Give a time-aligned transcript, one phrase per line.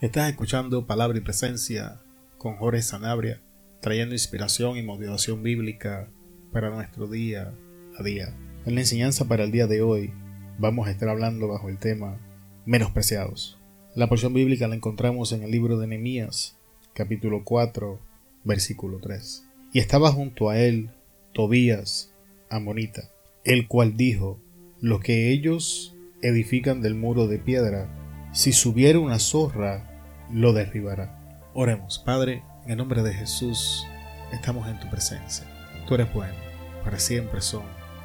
[0.00, 2.00] Estás escuchando Palabra y Presencia
[2.36, 3.40] con Jorge Sanabria,
[3.80, 6.10] trayendo inspiración y motivación bíblica
[6.52, 7.54] para nuestro día
[7.96, 8.36] a día.
[8.66, 10.12] En la enseñanza para el día de hoy
[10.58, 12.18] vamos a estar hablando bajo el tema
[12.66, 13.56] menospreciados.
[13.94, 16.58] La porción bíblica la encontramos en el libro de Nehemías,
[16.92, 18.00] capítulo 4,
[18.42, 19.46] versículo 3.
[19.72, 20.90] Y estaba junto a él
[21.32, 22.12] Tobías,
[22.50, 23.10] amonita,
[23.44, 24.40] el cual dijo,
[24.80, 27.88] lo que ellos edifican del muro de piedra,
[28.34, 31.16] si subiera una zorra, lo derribará.
[31.54, 33.86] Oremos, Padre, en el nombre de Jesús,
[34.32, 35.46] estamos en tu presencia.
[35.86, 36.34] Tú eres bueno,
[36.82, 37.62] para siempre son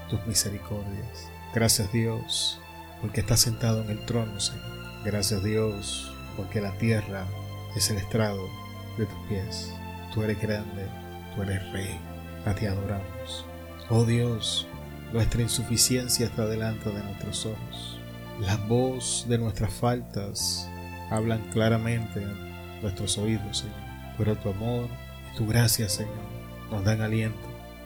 [0.08, 1.32] tus misericordias.
[1.52, 2.62] Gracias Dios,
[3.02, 4.64] porque estás sentado en el trono, Señor.
[5.04, 7.26] Gracias Dios, porque la tierra
[7.76, 8.48] es el estrado
[9.00, 9.74] de tus pies.
[10.14, 10.86] Tú eres grande,
[11.36, 12.00] tú eres rey.
[12.46, 13.46] A ti adoramos.
[13.90, 14.68] Oh Dios,
[15.12, 17.99] nuestra insuficiencia está delante de nuestros ojos.
[18.40, 20.70] La voz de nuestras faltas
[21.10, 23.76] hablan claramente en nuestros oídos, Señor.
[24.18, 24.88] Pero tu amor
[25.32, 26.14] y tu gracia, Señor,
[26.72, 27.38] nos dan aliento.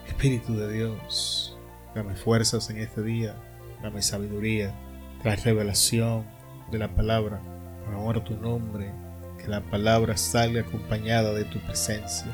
[0.07, 1.57] Espíritu de Dios,
[1.95, 3.35] dame fuerzas en este día,
[3.81, 4.75] dame sabiduría,
[5.23, 6.25] trae revelación
[6.71, 7.41] de la palabra.
[7.85, 8.91] A tu nombre,
[9.39, 12.27] que la palabra salga acompañada de tu presencia.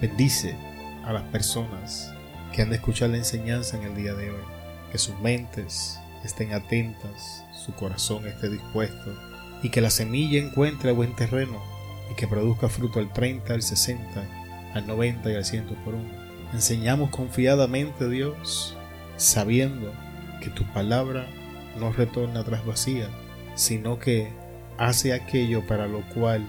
[0.00, 0.56] Bendice
[1.04, 2.12] a las personas
[2.52, 4.44] que han de escuchar la enseñanza en el día de hoy.
[4.90, 9.14] Que sus mentes estén atentas, su corazón esté dispuesto
[9.62, 11.62] y que la semilla encuentre buen terreno
[12.10, 14.24] y que produzca fruto al 30, al 60,
[14.74, 16.10] al 90 y al 100 por uno.
[16.52, 18.76] Enseñamos confiadamente, Dios,
[19.16, 19.92] sabiendo
[20.42, 21.26] que tu palabra
[21.78, 23.08] no retorna atrás vacía,
[23.54, 24.30] sino que
[24.76, 26.46] hace aquello para lo cual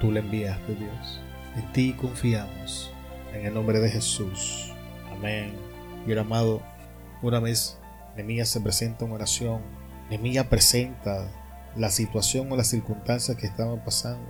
[0.00, 1.20] tú le enviaste, Dios.
[1.56, 2.92] En ti confiamos,
[3.32, 4.72] en el nombre de Jesús.
[5.10, 5.52] Amén.
[6.06, 6.62] Y amado,
[7.22, 7.78] una vez
[8.16, 9.62] Nemías se presenta en oración,
[10.10, 11.30] Nemías presenta
[11.76, 14.28] la situación o las circunstancias que estaban pasando.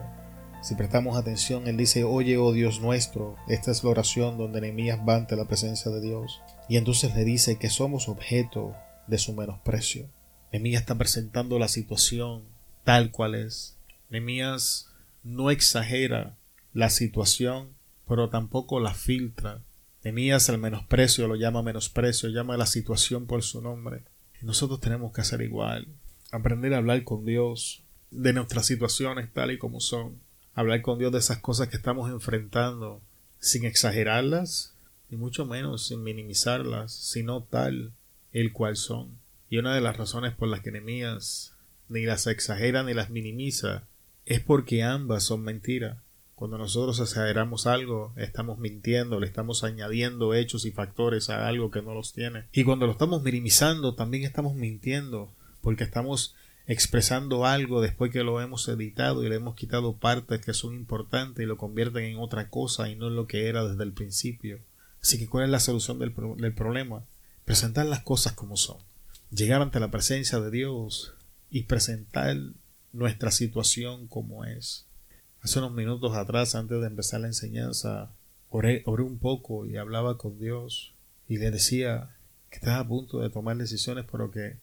[0.61, 4.99] Si prestamos atención, él dice, oye, oh Dios nuestro, esta es la oración donde Nehemías
[5.09, 6.41] va ante la presencia de Dios.
[6.69, 8.75] Y entonces le dice que somos objeto
[9.07, 10.11] de su menosprecio.
[10.53, 12.43] Nehemías está presentando la situación
[12.83, 13.77] tal cual es.
[14.11, 14.89] Nehemías
[15.23, 16.37] no exagera
[16.73, 17.75] la situación,
[18.09, 19.63] pero tampoco la filtra.
[20.03, 24.03] Nehemías el menosprecio lo llama menosprecio, llama la situación por su nombre.
[24.43, 25.89] Nosotros tenemos que hacer igual
[26.31, 30.19] aprender a hablar con Dios de nuestras situaciones tal y como son,
[30.55, 33.01] hablar con Dios de esas cosas que estamos enfrentando
[33.41, 34.75] sin exagerarlas
[35.11, 37.93] y mucho menos sin minimizarlas, sino tal
[38.33, 39.19] el cual son.
[39.49, 41.55] Y una de las razones por las que Nehemías
[41.89, 43.85] ni las exagera ni las minimiza
[44.27, 45.97] es porque ambas son mentiras.
[46.39, 51.83] Cuando nosotros exageramos algo, estamos mintiendo, le estamos añadiendo hechos y factores a algo que
[51.83, 52.45] no los tiene.
[52.53, 55.33] Y cuando lo estamos minimizando, también estamos mintiendo,
[55.63, 56.37] porque estamos
[56.69, 61.43] expresando algo después que lo hemos editado y le hemos quitado partes que son importantes
[61.43, 64.61] y lo convierten en otra cosa y no en lo que era desde el principio.
[65.03, 67.03] Así que ¿cuál es la solución del, del problema?
[67.47, 68.77] Presentar las cosas como son.
[69.33, 71.15] Llegar ante la presencia de Dios
[71.51, 72.37] y presentar
[72.93, 74.85] nuestra situación como es.
[75.43, 78.11] Hace unos minutos atrás, antes de empezar la enseñanza,
[78.51, 80.95] oré, oré un poco y hablaba con Dios
[81.29, 82.11] y le decía
[82.51, 84.57] que estaba a punto de tomar decisiones, pero que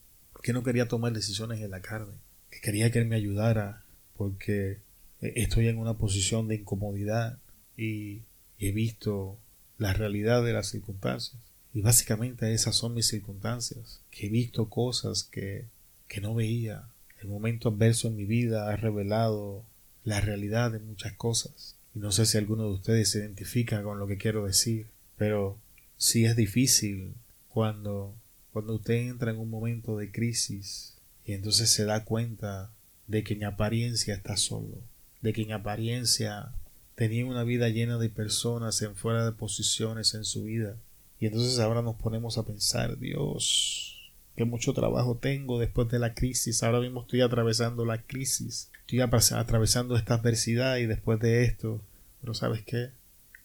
[0.46, 2.13] que no quería tomar decisiones en la carne,
[2.52, 3.84] que quería que Él me ayudara
[4.16, 4.78] porque
[5.19, 7.40] estoy en una posición de incomodidad
[7.75, 8.22] y
[8.59, 9.40] he visto
[9.80, 11.42] la realidad de las circunstancias.
[11.74, 15.66] Y básicamente esas son mis circunstancias, que he visto cosas que,
[16.07, 16.90] que no veía.
[17.19, 19.63] El momento adverso en mi vida ha revelado
[20.06, 21.76] la realidad de muchas cosas.
[21.94, 25.58] Y no sé si alguno de ustedes se identifica con lo que quiero decir, pero
[25.98, 27.14] sí es difícil
[27.50, 28.16] cuando
[28.56, 30.96] cuando usted entra en un momento de crisis
[31.26, 32.72] y entonces se da cuenta
[33.06, 34.78] de que en apariencia está solo,
[35.22, 36.54] de que en apariencia
[36.96, 40.78] tenía una vida llena de personas en fuera de posiciones en su vida.
[41.20, 46.14] Y entonces ahora nos ponemos a pensar, Dios, que mucho trabajo tengo después de la
[46.14, 51.82] crisis, ahora mismo estoy atravesando la crisis, estoy atravesando esta adversidad y después de esto,
[52.22, 52.92] pero ¿sabes qué?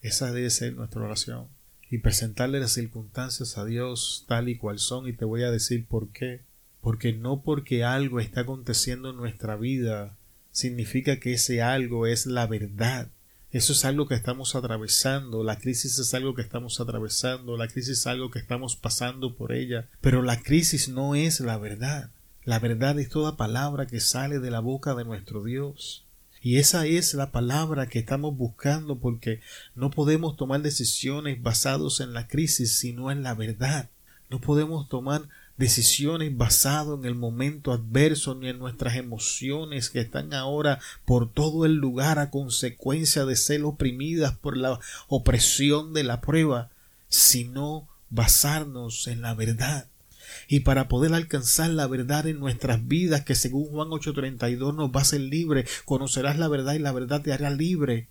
[0.01, 1.47] Esa debe ser nuestra oración
[1.89, 5.85] y presentarle las circunstancias a Dios tal y cual son y te voy a decir
[5.85, 6.41] por qué.
[6.79, 10.17] Porque no porque algo está aconteciendo en nuestra vida
[10.51, 13.09] significa que ese algo es la verdad.
[13.51, 17.99] Eso es algo que estamos atravesando, la crisis es algo que estamos atravesando, la crisis
[17.99, 22.11] es algo que estamos pasando por ella, pero la crisis no es la verdad.
[22.43, 26.05] La verdad es toda palabra que sale de la boca de nuestro Dios.
[26.41, 29.41] Y esa es la palabra que estamos buscando porque
[29.75, 33.89] no podemos tomar decisiones basadas en la crisis, sino en la verdad.
[34.31, 40.33] No podemos tomar decisiones basadas en el momento adverso ni en nuestras emociones que están
[40.33, 44.79] ahora por todo el lugar a consecuencia de ser oprimidas por la
[45.09, 46.71] opresión de la prueba,
[47.07, 49.90] sino basarnos en la verdad.
[50.47, 54.99] Y para poder alcanzar la verdad en nuestras vidas, que según Juan 8:32 nos va
[54.99, 58.07] a hacer libre, conocerás la verdad y la verdad te hará libre.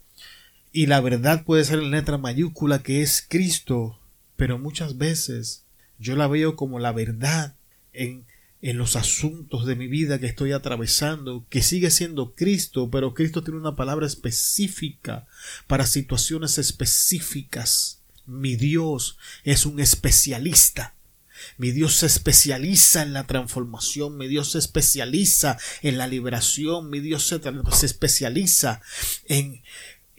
[0.72, 3.98] Y la verdad puede ser en letra mayúscula que es Cristo,
[4.36, 5.64] pero muchas veces
[5.98, 7.56] yo la veo como la verdad
[7.92, 8.24] en,
[8.62, 13.42] en los asuntos de mi vida que estoy atravesando, que sigue siendo Cristo, pero Cristo
[13.42, 15.26] tiene una palabra específica
[15.66, 18.00] para situaciones específicas.
[18.26, 20.94] Mi Dios es un especialista.
[21.58, 27.00] Mi Dios se especializa en la transformación, mi Dios se especializa en la liberación, mi
[27.00, 27.40] Dios se,
[27.72, 28.80] se especializa
[29.26, 29.62] en,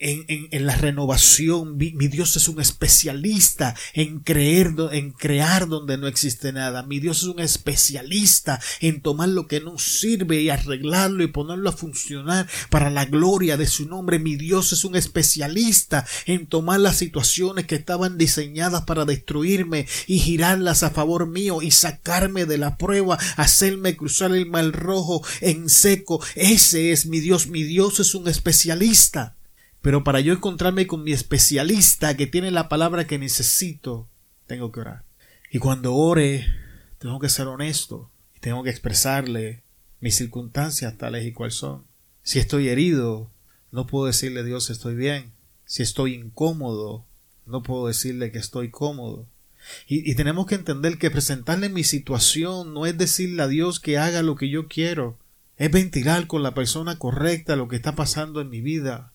[0.02, 1.76] en, la renovación.
[1.76, 6.82] Mi, Dios es un especialista en creer, en crear donde no existe nada.
[6.82, 11.70] Mi Dios es un especialista en tomar lo que no sirve y arreglarlo y ponerlo
[11.70, 14.18] a funcionar para la gloria de su nombre.
[14.18, 20.18] Mi Dios es un especialista en tomar las situaciones que estaban diseñadas para destruirme y
[20.18, 25.68] girarlas a favor mío y sacarme de la prueba, hacerme cruzar el mal rojo en
[25.68, 26.22] seco.
[26.34, 27.46] Ese es mi Dios.
[27.46, 29.36] Mi Dios es un especialista.
[29.82, 34.08] Pero para yo encontrarme con mi especialista que tiene la palabra que necesito,
[34.46, 35.04] tengo que orar.
[35.50, 36.46] Y cuando ore,
[36.98, 39.64] tengo que ser honesto y tengo que expresarle
[40.00, 41.84] mis circunstancias tales y cuales son.
[42.22, 43.28] Si estoy herido,
[43.72, 45.32] no puedo decirle a Dios estoy bien.
[45.64, 47.04] Si estoy incómodo,
[47.44, 49.26] no puedo decirle que estoy cómodo.
[49.88, 53.96] Y, y, tenemos que entender que presentarle mi situación no es decirle a Dios que
[53.96, 55.18] haga lo que yo quiero,
[55.56, 59.11] es ventilar con la persona correcta lo que está pasando en mi vida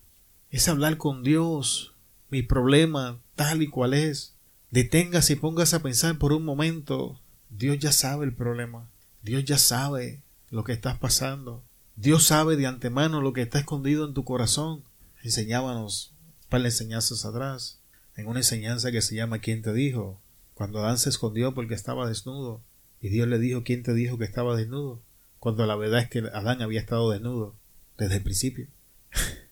[0.50, 1.94] es hablar con Dios,
[2.30, 4.36] mi problema tal y cual es.
[4.72, 7.20] Deténgase y póngase a pensar por un momento.
[7.50, 8.90] Dios ya sabe el problema.
[9.22, 11.64] Dios ya sabe lo que estás pasando.
[11.96, 14.84] Dios sabe de antemano lo que está escondido en tu corazón.
[15.24, 16.14] Enseñábanos
[16.50, 17.80] para enseñanzas atrás.
[18.16, 20.22] En una enseñanza que se llama ¿Quién te dijo?
[20.54, 22.62] Cuando Adán se escondió porque estaba desnudo.
[23.00, 25.02] Y Dios le dijo ¿Quién te dijo que estaba desnudo?
[25.40, 27.56] Cuando la verdad es que Adán había estado desnudo
[27.98, 28.68] desde el principio.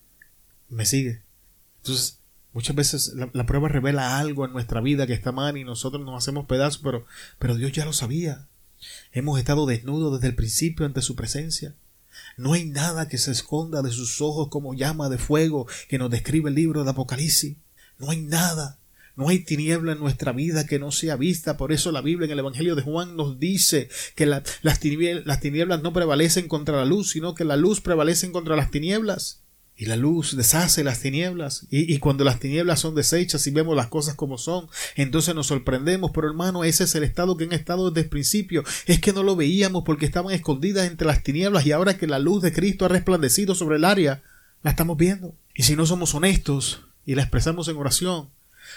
[0.69, 1.21] me sigue.
[1.77, 2.19] Entonces,
[2.53, 6.17] muchas veces la, prueba revela algo en nuestra vida que está mal y nosotros nos
[6.17, 7.05] hacemos pedazos, pero,
[7.39, 8.47] pero Dios ya lo sabía.
[9.11, 11.75] Hemos estado desnudos desde el principio ante su presencia.
[12.37, 16.09] No hay nada que se esconda de sus ojos como llama de fuego que nos
[16.09, 17.57] describe el libro de Apocalipsis.
[17.97, 18.79] No hay nada.
[19.15, 21.55] No hay tiniebla en nuestra vida que no sea vista.
[21.55, 24.43] Por eso la Biblia en el Evangelio de Juan nos dice que las,
[24.79, 28.71] tinieblas, las tinieblas no prevalecen contra la luz, sino que la luz prevalece contra las
[28.71, 29.41] tinieblas.
[29.77, 31.67] Y la luz deshace las tinieblas.
[31.69, 36.11] Y, cuando las tinieblas son deshechas y vemos las cosas como son, entonces nos sorprendemos.
[36.13, 38.63] Pero hermano, ese es el estado que han estado desde el principio.
[38.85, 42.19] Es que no lo veíamos porque estaban escondidas entre las tinieblas y ahora que la
[42.19, 44.23] luz de Cristo ha resplandecido sobre el área,
[44.63, 45.35] la estamos viendo.
[45.53, 48.29] Y si no somos honestos y la expresamos en oración,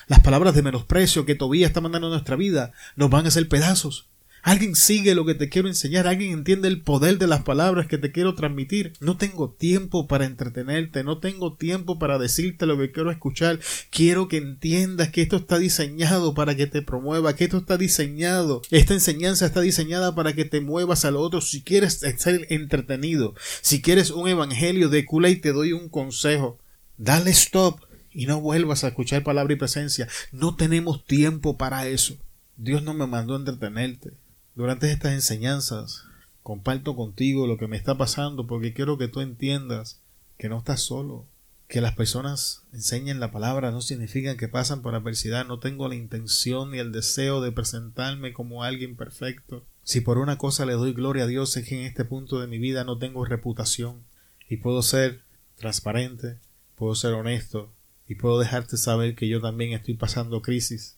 [0.09, 3.49] las palabras de menosprecio que Tobías está mandando a nuestra vida nos van a hacer
[3.49, 4.07] pedazos.
[4.43, 7.99] Alguien sigue lo que te quiero enseñar, alguien entiende el poder de las palabras que
[7.99, 8.93] te quiero transmitir.
[9.01, 13.61] No tengo tiempo para entretenerte, no tengo tiempo para decirte lo que quiero escuchar.
[13.91, 18.63] Quiero que entiendas que esto está diseñado para que te promueva, que esto está diseñado.
[18.71, 21.41] Esta enseñanza está diseñada para que te muevas al otro.
[21.41, 26.59] Si quieres ser entretenido, si quieres un evangelio de cula y te doy un consejo,
[26.97, 27.81] dale stop
[28.13, 30.09] y no vuelvas a escuchar palabra y presencia.
[30.33, 32.17] No tenemos tiempo para eso.
[32.57, 34.13] Dios no me mandó a entretenerte.
[34.59, 36.03] Durante estas enseñanzas
[36.43, 40.01] comparto contigo lo que me está pasando porque quiero que tú entiendas
[40.37, 41.27] que no estás solo,
[41.69, 45.95] que las personas enseñen la palabra no significa que pasan por adversidad, no tengo la
[45.95, 49.65] intención ni el deseo de presentarme como alguien perfecto.
[49.85, 52.49] Si por una cosa le doy gloria a Dios es que en este punto de
[52.49, 54.03] mi vida no tengo reputación
[54.49, 55.23] y puedo ser
[55.55, 56.41] transparente,
[56.75, 57.71] puedo ser honesto
[58.09, 60.97] y puedo dejarte saber que yo también estoy pasando crisis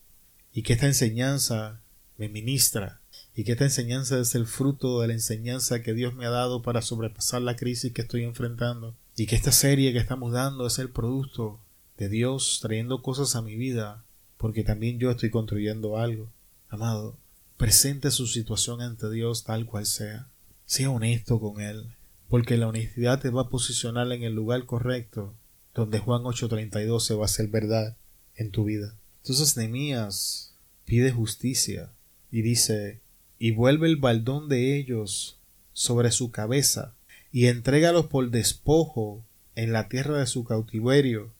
[0.50, 1.82] y que esta enseñanza
[2.16, 2.99] me ministra
[3.34, 6.62] y que esta enseñanza es el fruto de la enseñanza que Dios me ha dado
[6.62, 10.78] para sobrepasar la crisis que estoy enfrentando y que esta serie que estamos dando es
[10.78, 11.60] el producto
[11.96, 14.04] de Dios trayendo cosas a mi vida
[14.36, 16.32] porque también yo estoy construyendo algo.
[16.68, 17.18] Amado,
[17.56, 20.28] presente su situación ante Dios tal cual sea.
[20.64, 21.94] Sea honesto con Él,
[22.28, 25.34] porque la honestidad te va a posicionar en el lugar correcto
[25.74, 27.96] donde Juan 8:32 se va a hacer verdad
[28.34, 28.96] en tu vida.
[29.22, 31.92] Entonces Nehemías pide justicia
[32.30, 33.00] y dice
[33.40, 35.38] y vuelve el baldón de ellos
[35.72, 36.94] sobre su cabeza,
[37.32, 39.24] y entrégalos por despojo
[39.56, 41.32] en la tierra de su cautiverio.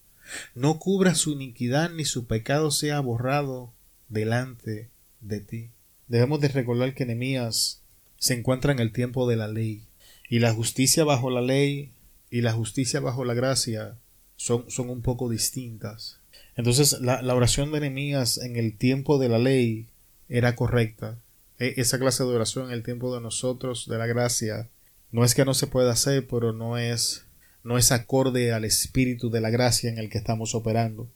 [0.55, 3.73] No cubra su iniquidad ni su pecado sea borrado
[4.09, 4.89] delante
[5.21, 5.71] de ti.
[6.09, 7.83] debemos de recordar que Nehemías
[8.17, 9.83] se encuentra en el tiempo de la ley.
[10.29, 11.93] Y la justicia bajo la ley
[12.31, 13.97] y la justicia bajo la gracia
[14.37, 16.19] son, son un poco distintas.
[16.57, 19.87] Entonces la, la oración de Nehemías en el tiempo de la ley
[20.29, 21.19] era correcta.
[21.61, 24.69] E, esa clase de oración en el tiempo de nosotros, de la gracia,
[25.13, 27.27] no es que no se pueda hacer, pero no es,
[27.63, 31.09] no es acorde al espíritu de la gracia en el que estamos operando.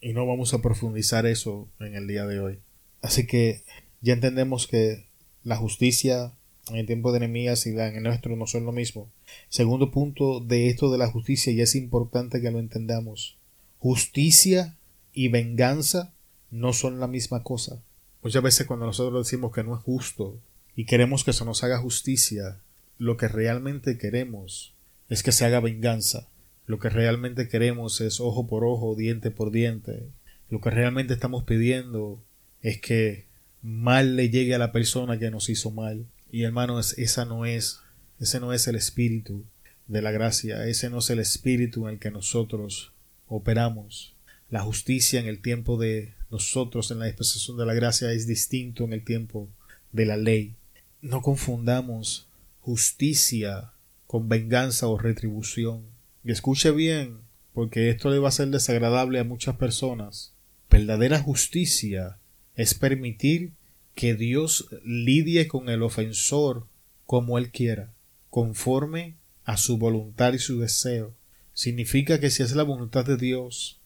[0.00, 2.60] Y no vamos a profundizar eso en el día de hoy.
[3.02, 3.64] Así que
[4.00, 5.06] ya entendemos que
[5.42, 6.32] la justicia
[6.70, 9.10] en el tiempo de Nehemías y la en el nuestro no son lo mismo.
[9.48, 13.36] Segundo punto de esto de la justicia, y es importante que lo entendamos.
[13.78, 14.76] Justicia
[15.12, 16.12] y venganza
[16.50, 17.82] no son la misma cosa.
[18.22, 20.38] Muchas veces cuando nosotros decimos que no es justo
[20.74, 22.58] y queremos que se nos haga justicia,
[22.98, 24.74] lo que realmente queremos
[25.08, 26.28] es que se haga venganza.
[26.66, 30.02] Lo que realmente queremos es ojo por ojo, diente por diente.
[30.50, 32.22] Lo que realmente estamos pidiendo
[32.60, 33.26] es que
[33.62, 36.04] mal le llegue a la persona que nos hizo mal.
[36.30, 37.80] Y hermanos, esa no es,
[38.20, 39.44] ese no es el espíritu
[39.86, 42.92] de la gracia, ese no es el espíritu en el que nosotros
[43.28, 44.14] operamos.
[44.50, 48.84] La justicia en el tiempo de nosotros, en la dispensación de la gracia, es distinto
[48.84, 49.48] en el tiempo
[49.92, 50.54] de la ley.
[51.00, 52.28] No confundamos
[52.60, 53.72] justicia
[54.06, 55.82] con venganza o retribución.
[56.24, 57.18] Y escuche bien,
[57.54, 60.32] porque esto le va a ser desagradable a muchas personas.
[60.70, 62.18] Verdadera justicia
[62.54, 63.52] es permitir
[63.94, 66.66] que Dios lidie con el ofensor
[67.06, 67.92] como Él quiera,
[68.30, 71.14] conforme a su voluntad y su deseo.
[71.54, 73.77] Significa que si es la voluntad de Dios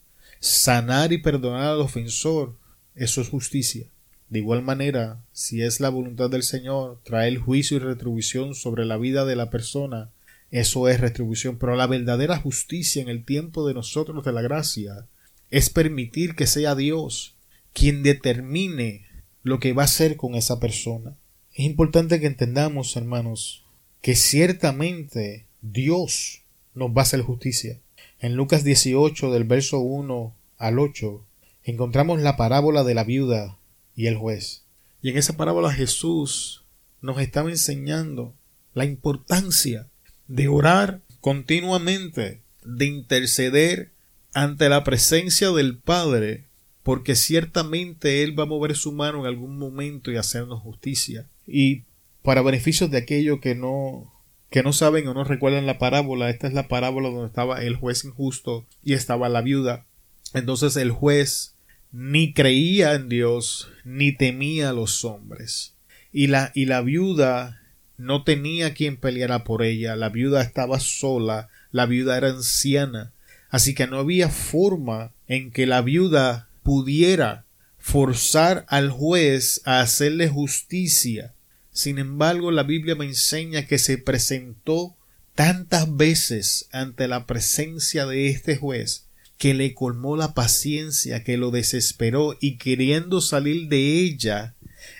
[0.42, 2.56] sanar y perdonar al ofensor,
[2.96, 3.86] eso es justicia.
[4.28, 8.96] De igual manera, si es la voluntad del Señor traer juicio y retribución sobre la
[8.96, 10.10] vida de la persona,
[10.50, 11.58] eso es retribución.
[11.58, 15.06] Pero la verdadera justicia en el tiempo de nosotros de la gracia
[15.50, 17.36] es permitir que sea Dios
[17.72, 19.06] quien determine
[19.44, 21.16] lo que va a hacer con esa persona.
[21.54, 23.64] Es importante que entendamos, hermanos,
[24.00, 26.42] que ciertamente Dios
[26.74, 27.78] nos va a hacer justicia.
[28.22, 31.26] En Lucas 18, del verso 1 al 8,
[31.64, 33.58] encontramos la parábola de la viuda
[33.96, 34.62] y el juez.
[35.02, 36.62] Y en esa parábola Jesús
[37.00, 38.32] nos estaba enseñando
[38.74, 39.88] la importancia
[40.28, 43.90] de orar continuamente, de interceder
[44.34, 46.44] ante la presencia del Padre
[46.84, 51.26] porque ciertamente Él va a mover su mano en algún momento y hacernos justicia.
[51.44, 51.82] Y
[52.22, 54.11] para beneficios de aquellos que no
[54.52, 57.74] que no saben o no recuerdan la parábola, esta es la parábola donde estaba el
[57.74, 59.86] juez injusto y estaba la viuda.
[60.34, 61.56] Entonces el juez
[61.90, 65.74] ni creía en Dios ni temía a los hombres.
[66.12, 67.62] Y la, y la viuda
[67.96, 73.12] no tenía quien peleara por ella, la viuda estaba sola, la viuda era anciana,
[73.48, 77.46] así que no había forma en que la viuda pudiera
[77.78, 81.32] forzar al juez a hacerle justicia.
[81.72, 84.94] Sin embargo, la Biblia me enseña que se presentó
[85.34, 89.06] tantas veces ante la presencia de este juez
[89.38, 94.54] que le colmó la paciencia, que lo desesperó y queriendo salir de ella,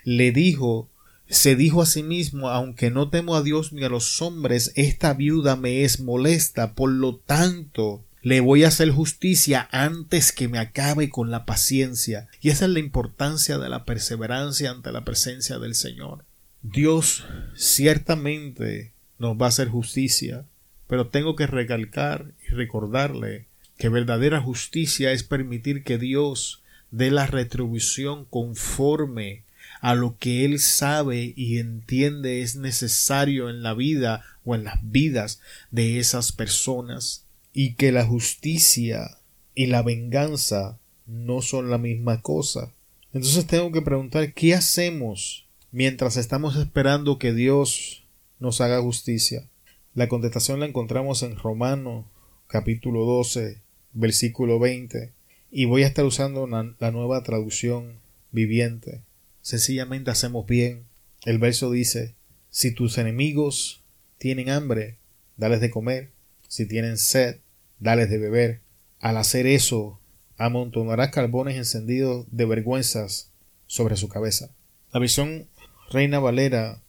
[0.04, 0.88] le dijo
[1.28, 5.14] se dijo a sí mismo aunque no temo a Dios ni a los hombres, esta
[5.14, 10.58] viuda me es molesta, por lo tanto le voy a hacer justicia antes que me
[10.58, 12.28] acabe con la paciencia.
[12.40, 16.24] Y esa es la importancia de la perseverancia ante la presencia del Señor.
[16.62, 17.26] Dios
[17.56, 20.44] ciertamente nos va a hacer justicia,
[20.86, 27.26] pero tengo que recalcar y recordarle que verdadera justicia es permitir que Dios dé la
[27.26, 29.42] retribución conforme
[29.80, 34.78] a lo que Él sabe y entiende es necesario en la vida o en las
[34.82, 35.40] vidas
[35.72, 39.18] de esas personas y que la justicia
[39.54, 42.72] y la venganza no son la misma cosa.
[43.12, 45.41] Entonces tengo que preguntar ¿qué hacemos
[45.72, 48.04] mientras estamos esperando que Dios
[48.38, 49.48] nos haga justicia?
[49.94, 52.06] La contestación la encontramos en Romano
[52.46, 53.60] capítulo 12
[53.94, 55.12] versículo 20
[55.50, 57.94] y voy a estar usando la nueva traducción
[58.30, 59.00] viviente.
[59.40, 60.84] Sencillamente hacemos bien.
[61.24, 62.14] El verso dice
[62.50, 63.82] si tus enemigos
[64.18, 64.98] tienen hambre,
[65.36, 66.10] dales de comer
[66.48, 67.38] si tienen sed,
[67.80, 68.60] dales de beber.
[69.00, 69.98] Al hacer eso,
[70.36, 73.30] amontonarás carbones encendidos de vergüenzas
[73.66, 74.50] sobre su cabeza.
[74.92, 75.46] La visión
[75.92, 76.80] Reina Valera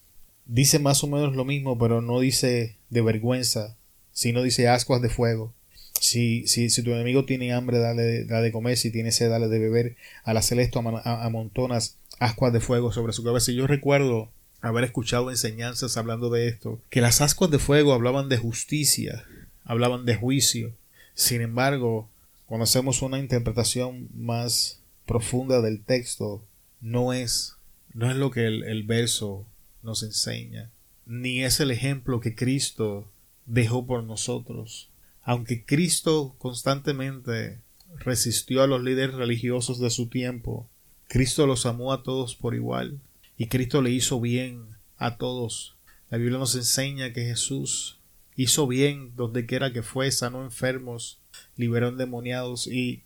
[0.45, 3.75] dice más o menos lo mismo, pero no dice de vergüenza,
[4.11, 5.53] sino dice ascuas de fuego.
[5.99, 9.47] Si, si, si tu enemigo tiene hambre, dale, dale, de comer, si tiene sed, dale
[9.47, 9.95] de beber.
[10.23, 13.51] Al hacer esto, amontonas ascuas de fuego sobre su cabeza.
[13.51, 14.29] Y yo recuerdo
[14.61, 19.25] haber escuchado enseñanzas hablando de esto, que las ascuas de fuego hablaban de justicia,
[19.63, 20.73] hablaban de juicio.
[21.13, 22.09] Sin embargo,
[22.45, 26.43] cuando hacemos una interpretación más profunda del texto,
[26.81, 27.55] no es
[27.93, 29.45] no es lo que el, el verso
[29.81, 30.71] nos enseña,
[31.05, 33.11] ni es el ejemplo que Cristo
[33.45, 34.89] dejó por nosotros.
[35.21, 37.59] Aunque Cristo constantemente
[37.99, 40.69] resistió a los líderes religiosos de su tiempo,
[41.07, 42.99] Cristo los amó a todos por igual
[43.37, 44.65] y Cristo le hizo bien
[44.97, 45.75] a todos.
[46.09, 47.99] La Biblia nos enseña que Jesús
[48.35, 51.19] hizo bien donde quiera que fue, sanó enfermos,
[51.55, 53.03] liberó endemoniados y,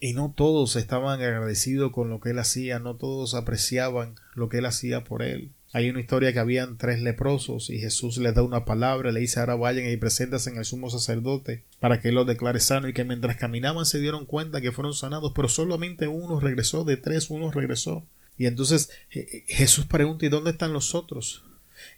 [0.00, 4.58] y no todos estaban agradecidos con lo que él hacía, no todos apreciaban lo que
[4.58, 5.50] él hacía por él.
[5.72, 9.40] Hay una historia que habían tres leprosos y Jesús les da una palabra, le dice
[9.40, 13.04] ahora vayan y preséntense en el sumo sacerdote para que los declare sano y que
[13.04, 17.50] mientras caminaban se dieron cuenta que fueron sanados, pero solamente uno regresó, de tres uno
[17.50, 18.04] regresó.
[18.38, 21.42] Y entonces Jesús pregunta ¿y dónde están los otros?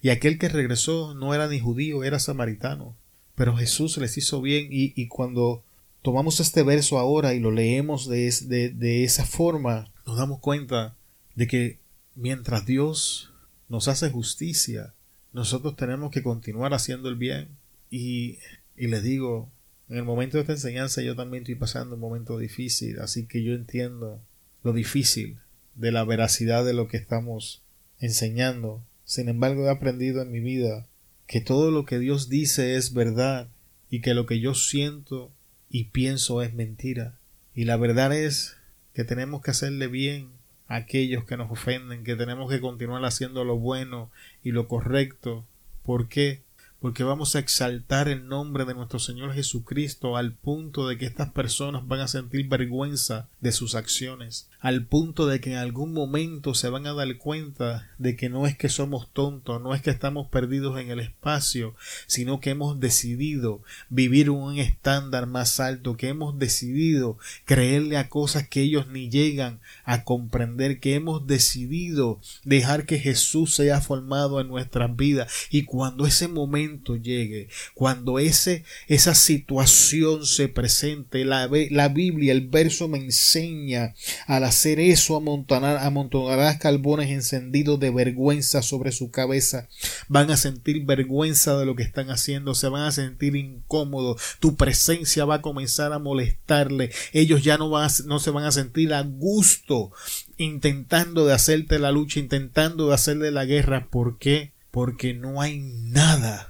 [0.02, 2.97] Y aquel que regresó no era ni judío, era samaritano.
[3.35, 5.62] Pero Jesús les hizo bien y, y cuando
[6.02, 10.97] tomamos este verso ahora y lo leemos de, de, de esa forma, nos damos cuenta
[11.35, 11.78] de que
[12.14, 13.33] mientras Dios
[13.69, 14.95] nos hace justicia,
[15.33, 17.49] nosotros tenemos que continuar haciendo el bien.
[17.90, 18.38] Y,
[18.76, 19.50] y les digo,
[19.88, 23.42] en el momento de esta enseñanza yo también estoy pasando un momento difícil, así que
[23.42, 24.21] yo entiendo
[24.62, 25.38] lo difícil
[25.75, 27.62] de la veracidad de lo que estamos
[27.99, 28.85] enseñando.
[29.04, 30.87] Sin embargo, he aprendido en mi vida
[31.26, 33.49] que todo lo que Dios dice es verdad
[33.88, 35.33] y que lo que yo siento
[35.70, 37.14] y pienso es mentira.
[37.54, 38.56] Y la verdad es
[38.92, 40.28] que tenemos que hacerle bien
[40.66, 44.10] aquellos que nos ofenden, que tenemos que continuar haciendo lo bueno
[44.42, 45.44] y lo correcto.
[45.82, 46.42] ¿Por qué?
[46.80, 51.30] Porque vamos a exaltar el nombre de nuestro Señor Jesucristo al punto de que estas
[51.30, 56.54] personas van a sentir vergüenza de sus acciones, al punto de que en algún momento
[56.54, 59.90] se van a dar cuenta de que no es que somos tontos, no es que
[59.90, 61.75] estamos perdidos en el espacio,
[62.06, 63.60] sino que hemos decidido
[63.90, 69.60] vivir un estándar más alto, que hemos decidido creerle a cosas que ellos ni llegan
[69.84, 75.30] a comprender, que hemos decidido dejar que Jesús sea formado en nuestras vidas.
[75.50, 76.69] Y cuando ese momento
[77.02, 83.95] llegue, cuando ese, esa situación se presente, la, la Biblia, el verso me enseña,
[84.26, 89.68] al hacer eso amontonar, amontonarás carbones encendidos de vergüenza sobre su cabeza.
[90.08, 94.56] Van a sentir vergüenza de lo que están haciendo, se van a sentir incómodos, tu
[94.56, 97.71] presencia va a comenzar a molestarle, ellos ya no,
[98.06, 99.92] no se van a sentir a gusto
[100.36, 103.88] intentando de hacerte la lucha, intentando de hacerle la guerra.
[103.90, 104.52] ¿Por qué?
[104.71, 106.50] Porque no hay nada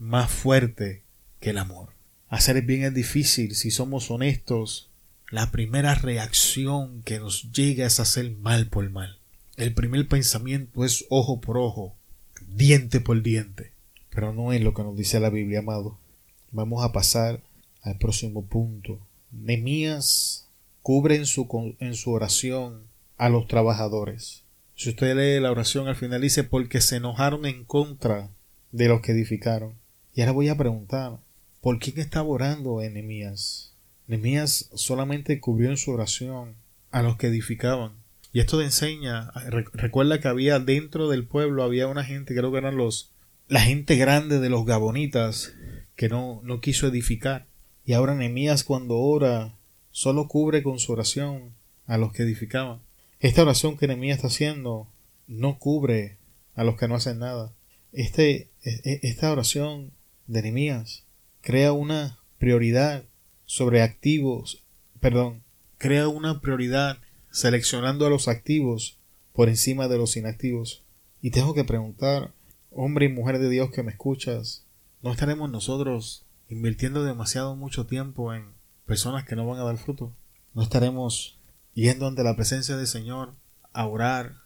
[0.00, 1.04] más fuerte
[1.38, 1.90] que el amor.
[2.28, 4.90] Hacer bien es difícil si somos honestos.
[5.30, 9.18] La primera reacción que nos llega es hacer mal por mal.
[9.56, 11.94] El primer pensamiento es ojo por ojo,
[12.48, 13.72] diente por diente.
[14.08, 15.98] Pero no es lo que nos dice la Biblia, amado.
[16.50, 17.40] Vamos a pasar
[17.82, 18.98] al próximo punto.
[19.30, 20.48] Nemías
[20.82, 22.84] cubre en su, en su oración
[23.18, 24.44] a los trabajadores.
[24.74, 28.30] Si usted lee la oración al final dice porque se enojaron en contra
[28.72, 29.79] de los que edificaron.
[30.14, 31.18] Y ahora voy a preguntar,
[31.60, 33.74] ¿por quién estaba orando Enemías?
[34.08, 36.56] Enemías solamente cubrió en su oración
[36.90, 37.92] a los que edificaban.
[38.32, 39.30] Y esto te enseña,
[39.72, 43.12] recuerda que había dentro del pueblo, había una gente, creo que eran los,
[43.48, 45.52] la gente grande de los gabonitas,
[45.96, 47.46] que no, no quiso edificar.
[47.84, 49.56] Y ahora Enemías cuando ora,
[49.90, 51.54] solo cubre con su oración
[51.86, 52.80] a los que edificaban.
[53.18, 54.88] Esta oración que Enemías está haciendo
[55.26, 56.18] no cubre
[56.54, 57.52] a los que no hacen nada.
[57.92, 59.92] Este, e, e, esta oración
[60.30, 61.04] de.
[61.40, 63.04] Crea una prioridad
[63.46, 64.62] sobre activos,
[65.00, 65.42] perdón,
[65.76, 66.98] crea una prioridad
[67.30, 68.98] seleccionando a los activos
[69.32, 70.84] por encima de los inactivos.
[71.20, 72.32] Y tengo que preguntar,
[72.70, 74.64] hombre y mujer de Dios que me escuchas,
[75.02, 78.52] ¿no estaremos nosotros invirtiendo demasiado mucho tiempo en
[78.86, 80.14] personas que no van a dar fruto?
[80.54, 81.38] ¿No estaremos
[81.74, 83.34] yendo ante la presencia del Señor
[83.72, 84.36] a orar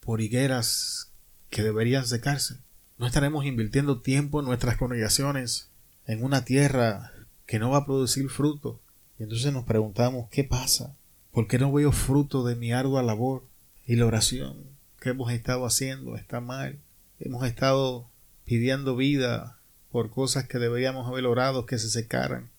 [0.00, 1.12] por higueras
[1.48, 2.56] que deberían secarse?
[3.02, 5.72] No estaremos invirtiendo tiempo en nuestras congregaciones
[6.06, 7.10] en una tierra
[7.46, 8.80] que no va a producir fruto.
[9.18, 10.94] Y entonces nos preguntamos, ¿qué pasa?
[11.32, 13.42] ¿Por qué no veo fruto de mi ardua labor?
[13.88, 14.56] Y la oración
[15.00, 16.78] que hemos estado haciendo está mal.
[17.18, 18.08] Hemos estado
[18.44, 19.58] pidiendo vida
[19.90, 22.50] por cosas que deberíamos haber orado que se secaran.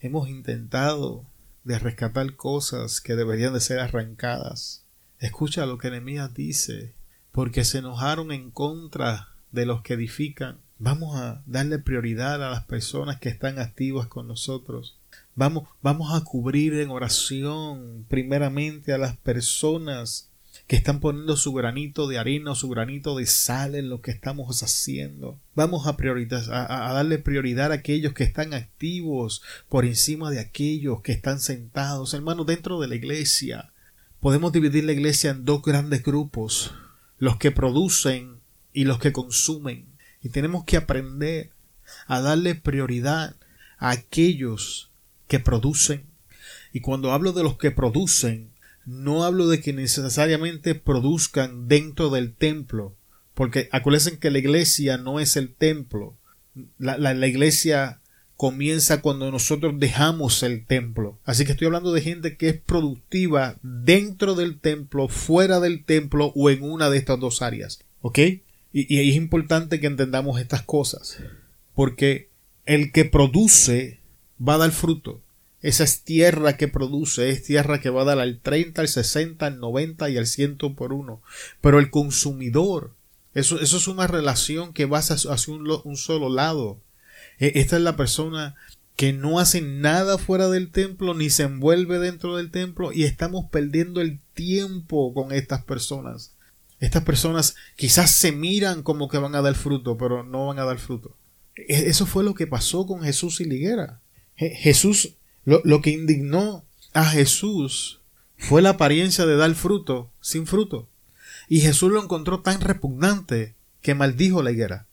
[0.00, 1.26] Hemos intentado
[1.64, 4.82] de rescatar cosas que deberían de ser arrancadas.
[5.18, 6.94] Escucha lo que Nehemías dice,
[7.32, 10.58] porque se enojaron en contra de los que edifican.
[10.78, 14.96] Vamos a darle prioridad a las personas que están activas con nosotros.
[15.34, 20.30] Vamos, vamos a cubrir en oración primeramente a las personas
[20.66, 24.10] que están poniendo su granito de harina o su granito de sal en lo que
[24.10, 25.38] estamos haciendo.
[25.54, 31.02] Vamos a, a, a, darle prioridad a aquellos que están activos por encima de aquellos
[31.02, 32.14] que están sentados.
[32.14, 33.72] Hermanos, dentro de la iglesia
[34.20, 36.72] podemos dividir la iglesia en dos grandes grupos
[37.18, 38.39] los que producen
[38.72, 39.86] y los que consumen.
[40.22, 41.50] Y tenemos que aprender
[42.06, 43.36] a darle prioridad
[43.78, 44.90] a aquellos
[45.28, 46.04] que producen.
[46.72, 48.50] Y cuando hablo de los que producen,
[48.86, 52.96] no hablo de que necesariamente produzcan dentro del templo,
[53.34, 56.16] porque acuérdense que la iglesia no es el templo.
[56.78, 58.00] La, la, iglesia
[58.36, 61.18] comienza cuando nosotros dejamos el templo.
[61.24, 66.32] Así que estoy hablando de gente que es productiva dentro del templo, fuera del templo
[66.34, 67.80] o en una de estas dos áreas.
[68.00, 68.18] ¿Ok?
[68.72, 71.18] Y, es importante que entendamos estas cosas.
[71.74, 72.28] Porque
[72.66, 74.00] el que produce
[74.46, 75.20] va a dar fruto.
[75.62, 79.44] Esa es tierra que produce, es tierra que va a dar al 30, al 60,
[79.44, 81.20] al 90 y al 100 por uno.
[81.60, 82.92] Pero el consumidor,
[83.34, 86.78] eso, eso es una relación que va hacia, un, un, solo lado.
[87.38, 88.54] E, esta es la persona
[88.96, 93.46] que no hace nada fuera del templo ni se envuelve dentro del templo y estamos
[93.50, 96.32] perdiendo el tiempo con estas personas.
[96.80, 100.64] Estas personas quizás se miran como que van a dar fruto, pero no van a
[100.64, 101.16] dar fruto.
[101.54, 104.00] E, eso fue lo que pasó con Jesús y Liguera.
[104.36, 108.00] Jesús lo, que indignó a Jesús
[108.36, 110.88] fue la apariencia de dar fruto sin fruto.
[111.48, 114.86] Y Jesús lo encontró tan repugnante que maldijo la higuera.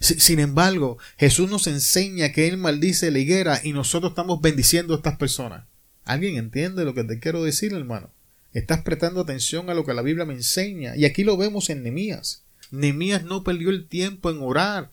[0.00, 4.98] Sin embargo, Jesús nos enseña que Él maldice la higuera y nosotros estamos bendiciendo a
[4.98, 5.64] estas personas.
[6.04, 8.10] ¿Alguien entiende lo que te quiero decir, hermano?
[8.52, 10.96] Estás prestando atención a lo que la Biblia me enseña.
[10.96, 12.42] Y aquí lo vemos en Nemías.
[12.70, 14.90] Nemías no perdió el tiempo en orar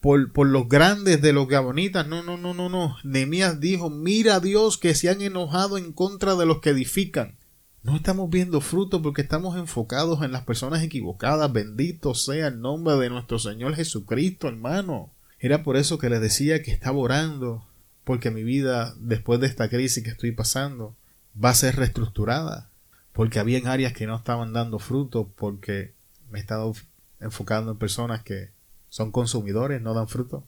[0.00, 2.06] por, por los grandes de los gabonitas.
[2.06, 2.96] No, no, no, no, no.
[3.02, 7.36] Nemías dijo, mira Dios que se han enojado en contra de los que edifican.
[7.82, 11.52] No estamos viendo fruto porque estamos enfocados en las personas equivocadas.
[11.52, 15.10] Bendito sea el nombre de nuestro Señor Jesucristo, hermano.
[15.38, 17.64] Era por eso que les decía que estaba orando,
[18.04, 20.94] porque mi vida, después de esta crisis que estoy pasando,
[21.42, 22.69] va a ser reestructurada.
[23.20, 25.92] Porque había áreas que no estaban dando fruto, porque
[26.30, 26.74] me he estado
[27.20, 28.48] enfocando en personas que
[28.88, 30.42] son consumidores, no dan fruto.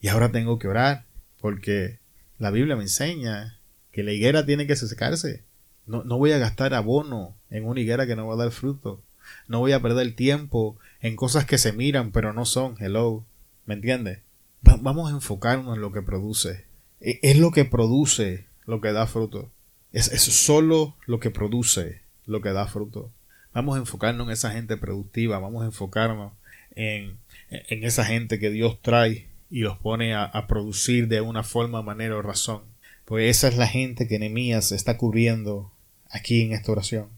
[0.00, 1.04] Y ahora tengo que orar,
[1.40, 2.00] porque
[2.40, 3.60] la Biblia me enseña
[3.92, 5.44] que la higuera tiene que secarse.
[5.86, 9.00] No, no voy a gastar abono en una higuera que no va a dar fruto.
[9.46, 12.74] No voy a perder tiempo en cosas que se miran pero no son.
[12.80, 13.24] Hello.
[13.64, 14.18] ¿Me entiendes?
[14.62, 16.64] vamos a enfocarnos en lo que produce.
[17.00, 19.52] E, es lo que produce lo que da fruto.
[19.92, 23.10] Es, es solo lo que produce lo que da fruto.
[23.52, 25.38] Vamos a enfocarnos en esa gente productiva.
[25.38, 26.32] Vamos a enfocarnos
[26.74, 27.18] en
[27.68, 32.16] en esa gente que Dios trae y los pone a, producir de una forma, manera
[32.16, 32.62] o razón.
[33.04, 35.70] Pues esa es la gente que Nemías está cubriendo
[36.08, 37.08] aquí en esta oración.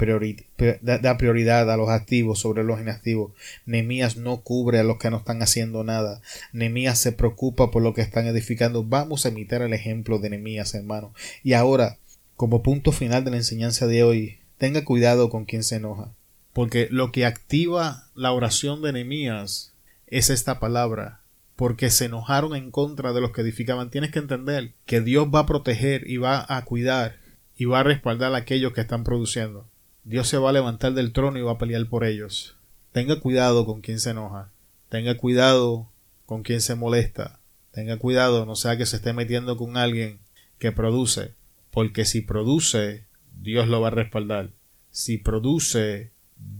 [0.00, 3.32] Nemías da, prioridad a los activos sobre los inactivos.
[3.66, 6.20] Nemías no cubre a los que no están haciendo nada.
[6.52, 8.84] Nemías se preocupa por lo que están edificando.
[8.84, 11.14] Vamos a imitar el ejemplo de Nemías, hermano.
[11.42, 11.98] Y ahora,
[12.36, 16.14] como punto final de la enseñanza de hoy, tenga cuidado con quien se enoja.
[16.52, 19.74] Porque lo que activa la oración de Nehemías
[20.06, 21.20] es esta palabra.
[21.56, 23.90] Porque se enojaron en contra de los que edificaban.
[23.90, 27.16] Tienes que entender que Dios va a proteger y va a cuidar
[27.60, 29.69] y va a respaldar a aquellos que están produciendo.
[30.04, 32.56] Dios se va a levantar del trono y va a pelear por ellos.
[32.92, 34.50] Tenga cuidado con quien se enoja.
[34.88, 35.88] Tenga cuidado
[36.26, 37.40] con quien se molesta.
[37.72, 40.18] Tenga cuidado, no sea que se esté metiendo con alguien
[40.58, 41.34] que produce.
[41.70, 43.04] Porque si produce,
[43.40, 44.50] Dios lo va a respaldar.
[44.90, 46.10] Si produce,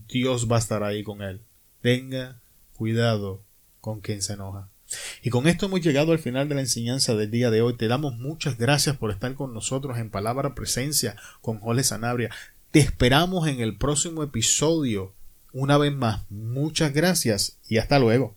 [0.09, 1.41] Dios va a estar ahí con él.
[1.81, 2.41] Tenga
[2.77, 3.43] cuidado
[3.81, 4.69] con quien se enoja.
[5.23, 7.77] Y con esto hemos llegado al final de la enseñanza del día de hoy.
[7.77, 12.31] Te damos muchas gracias por estar con nosotros en Palabra Presencia con Jole Sanabria.
[12.71, 15.13] Te esperamos en el próximo episodio.
[15.53, 18.29] Una vez más, muchas gracias y hasta luego.